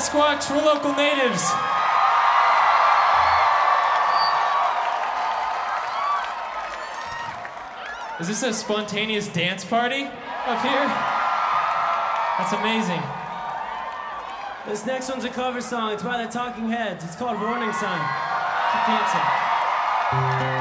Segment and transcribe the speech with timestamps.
[0.00, 0.48] Sasquatch.
[0.48, 1.42] We're local natives.
[8.18, 10.04] Is this a spontaneous dance party
[10.46, 10.86] up here?
[12.38, 13.02] That's amazing.
[14.66, 15.92] This next one's a cover song.
[15.92, 17.04] It's by the Talking Heads.
[17.04, 18.00] It's called Warning Sign.
[18.72, 20.59] Keep dancing.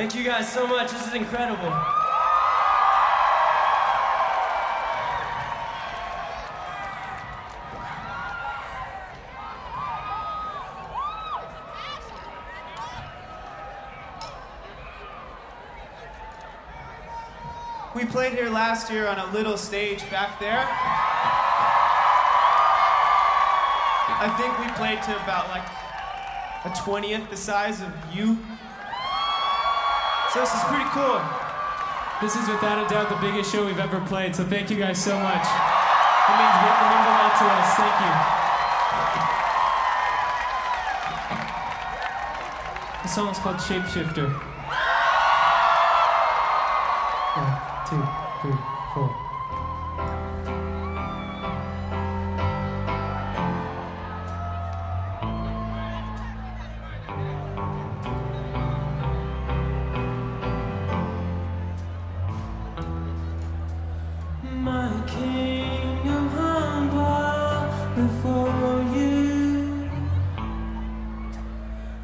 [0.00, 0.92] Thank you guys so much.
[0.92, 1.70] This is incredible.
[17.94, 20.66] We played here last year on a little stage back there.
[24.16, 25.68] I think we played to about like
[26.64, 28.38] a 20th the size of you.
[30.32, 31.20] So this is pretty cool.
[32.20, 35.02] This is without a doubt the biggest show we've ever played, so thank you guys
[35.02, 35.42] so much.
[35.42, 37.74] It means it means a lot to us.
[37.74, 38.12] Thank you.
[43.02, 44.30] The song's called Shapeshifter.
[47.34, 47.52] One,
[47.88, 48.02] two,
[48.40, 48.58] three,
[48.94, 49.29] four.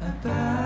[0.07, 0.56] I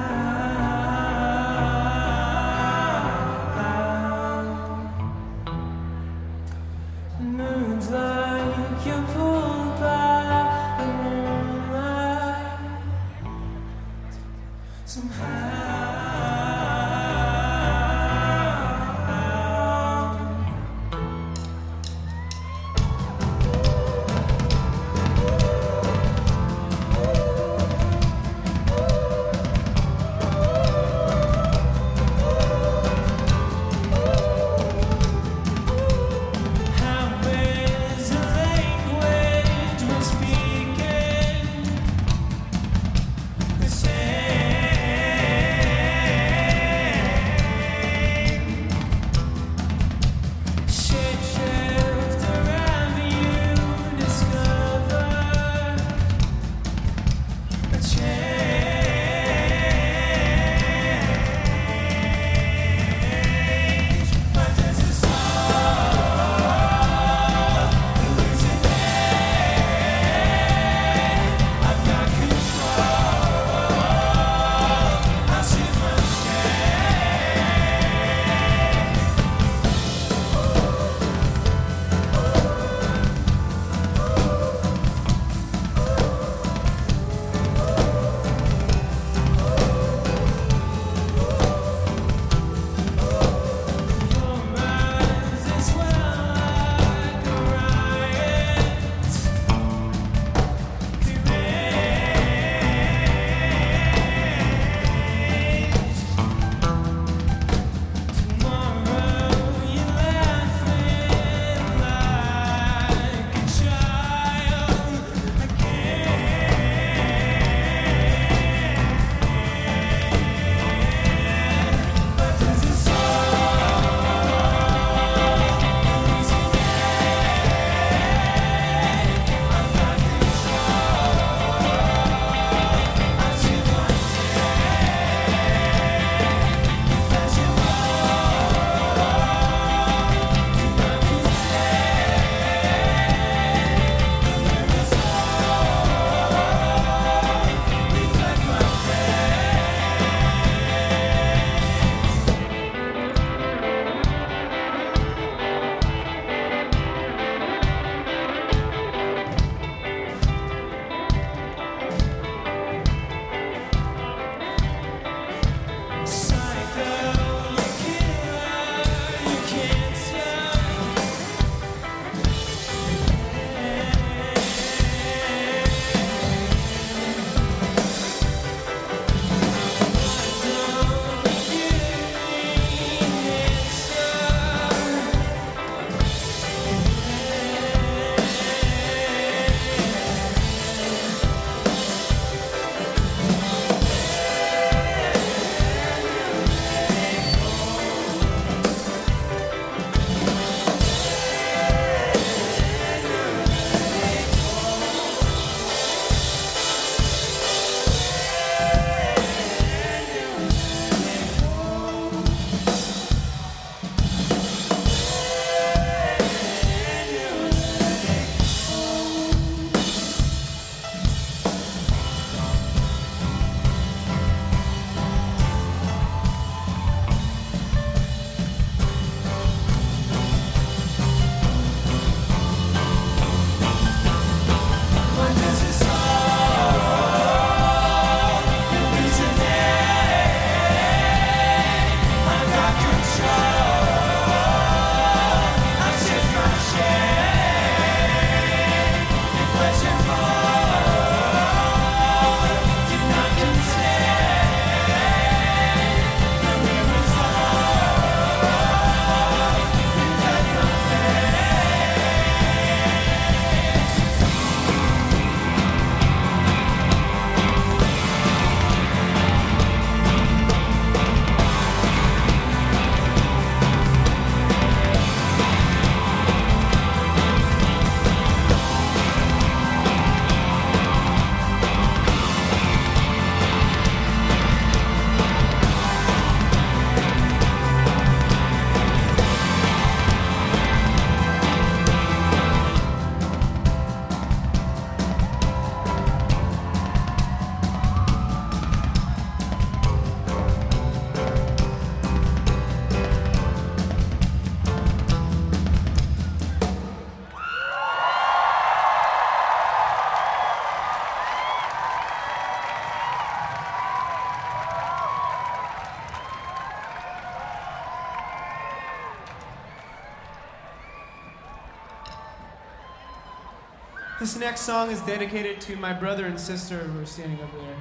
[324.21, 327.75] This next song is dedicated to my brother and sister who are standing over there.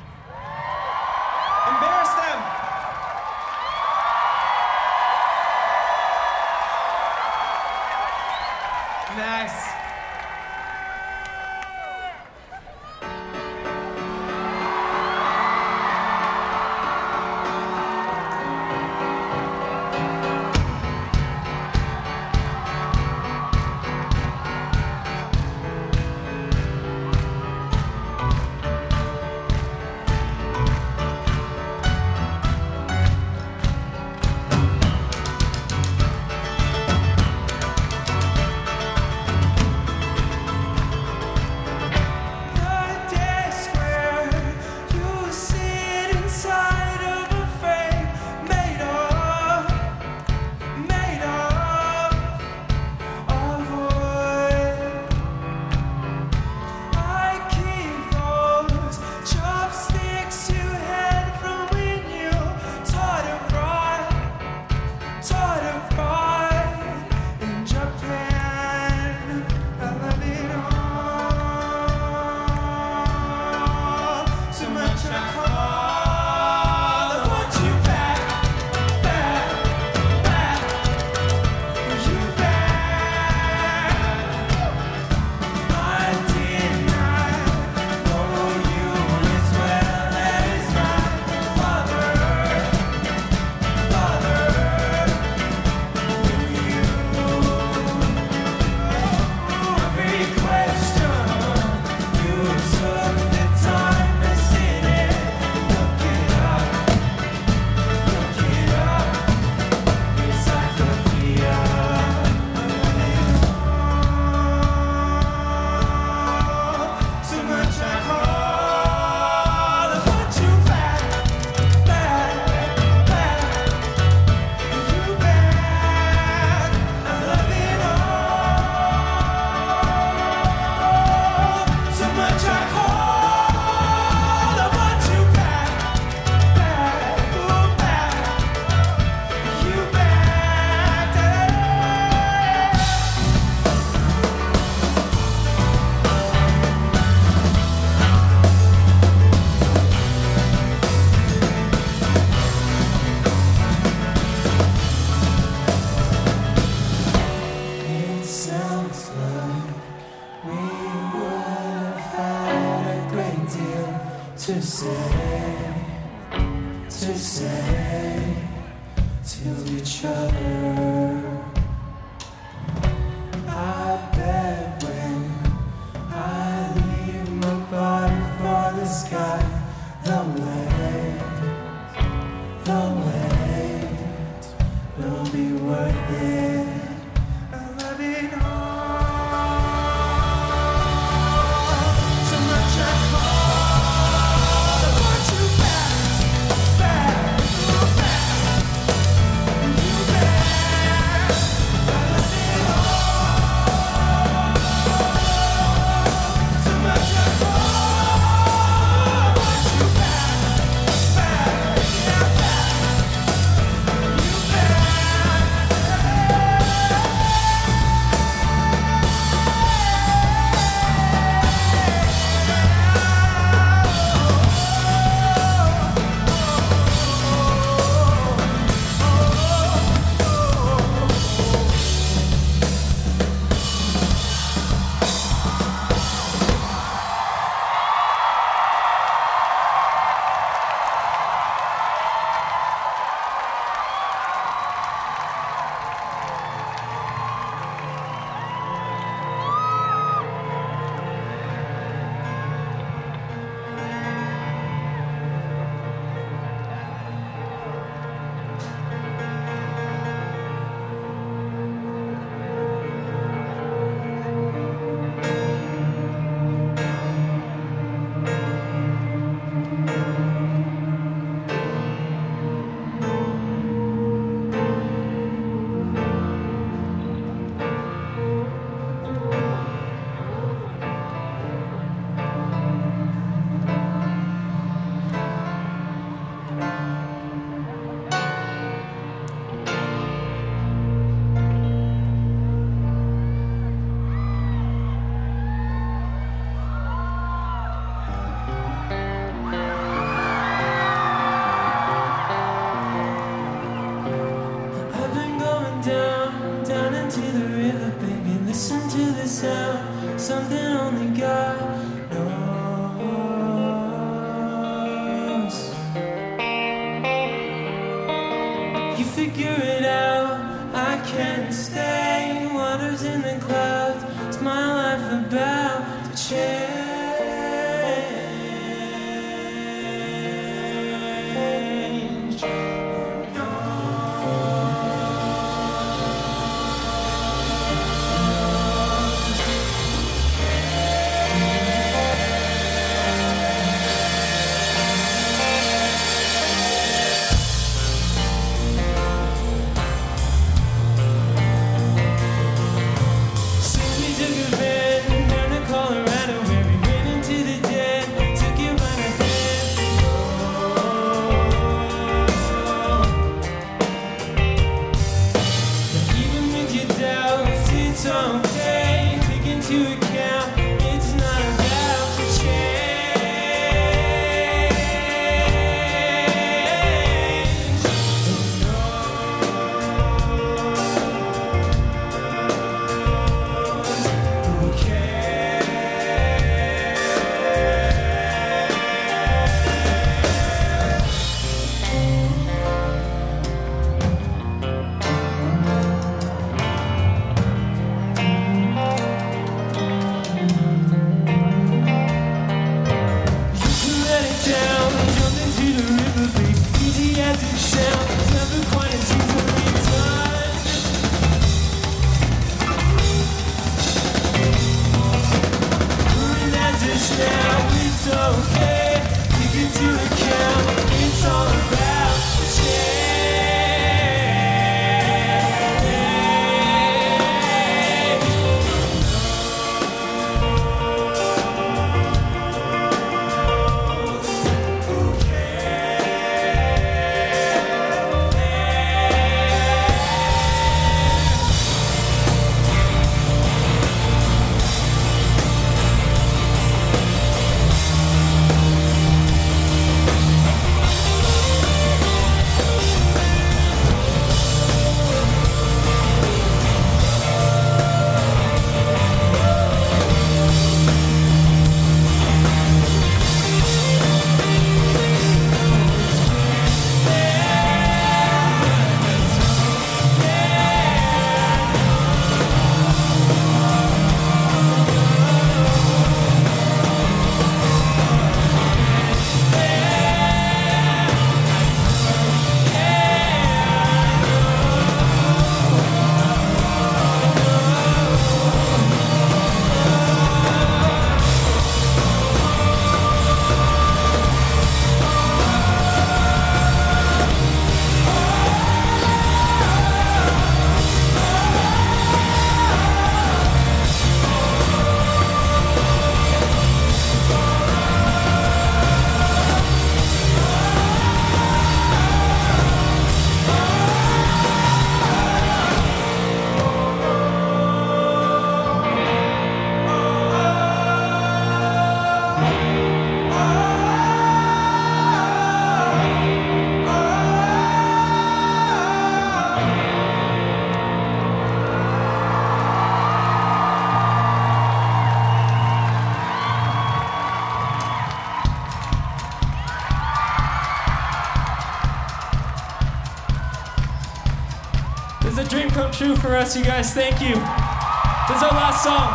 [546.00, 546.94] true for us, you guys.
[546.94, 547.34] Thank you.
[547.34, 549.12] This is our last song.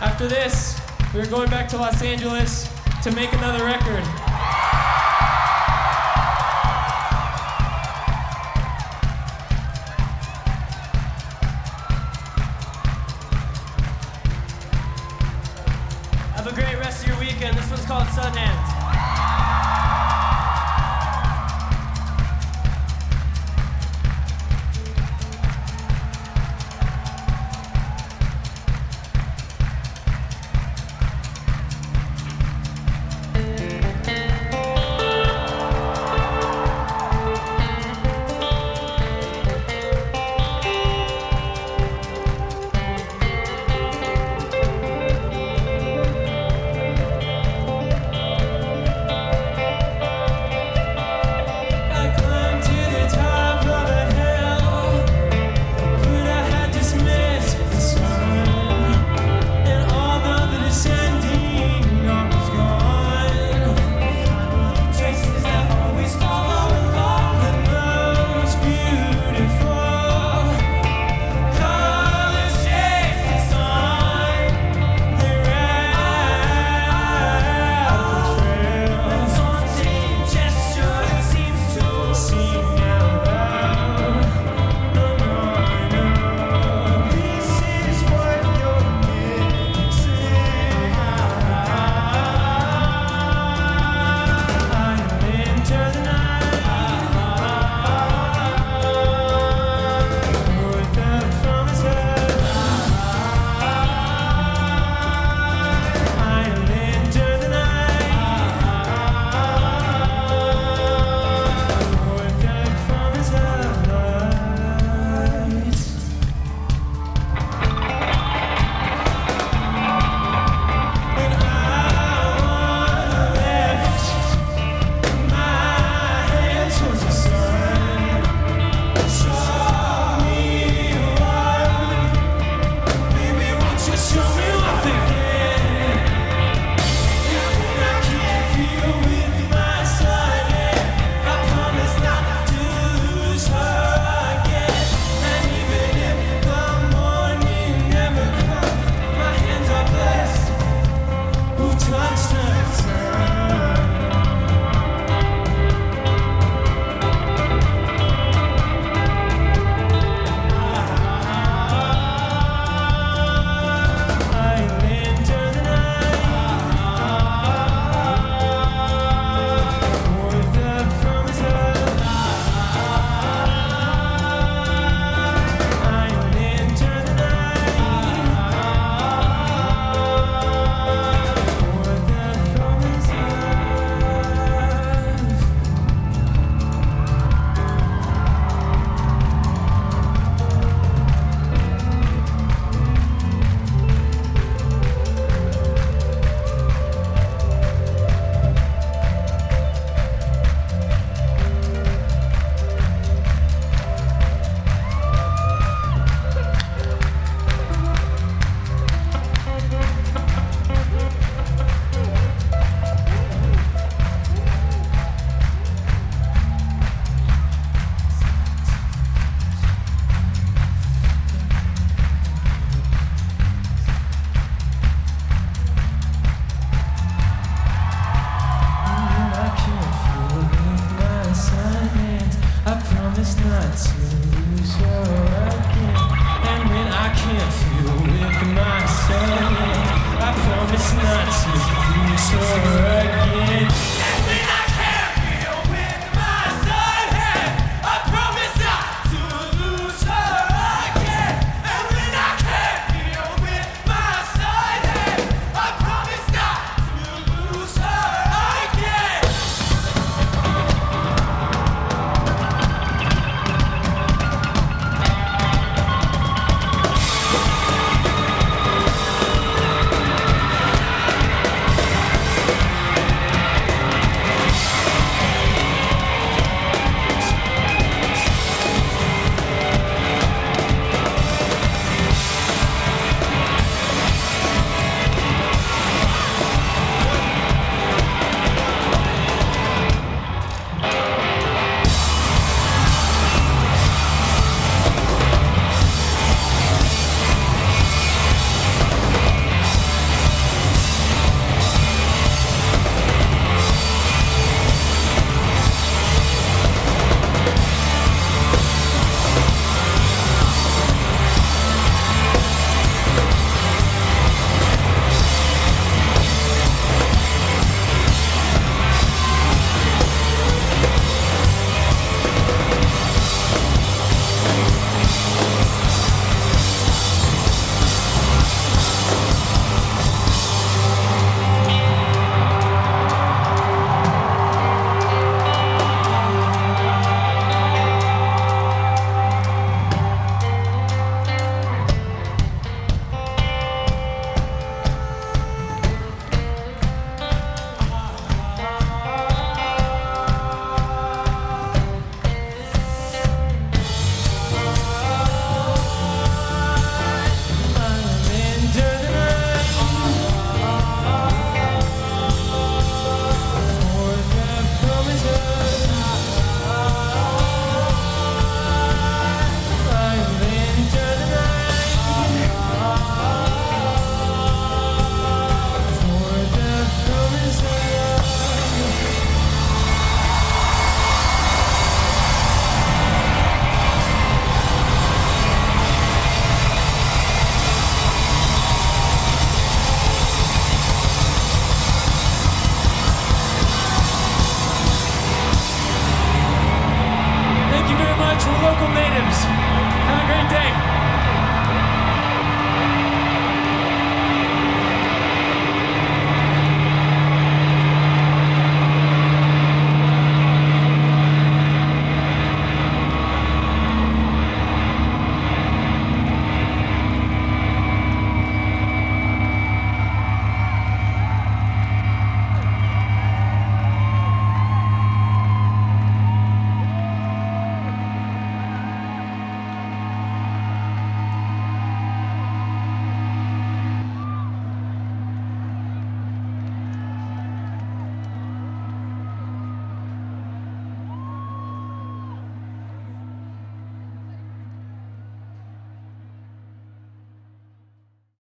[0.00, 0.80] After this,
[1.12, 2.70] we're going back to Los Angeles
[3.02, 4.25] to make another record.